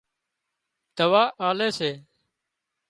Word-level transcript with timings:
دوا 0.97 1.23
آلي 1.47 1.69
سي 1.77 1.91